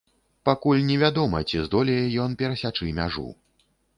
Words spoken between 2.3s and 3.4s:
перасячы мяжу.